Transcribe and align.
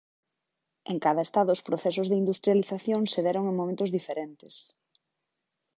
En 0.91 0.97
cada 1.05 1.25
Estado 1.27 1.49
os 1.55 1.65
procesos 1.67 2.07
de 2.09 2.19
industrialización 2.23 3.01
se 3.13 3.19
deron 3.27 3.43
en 3.47 3.57
momentos 3.59 3.93
diferentes. 3.97 4.53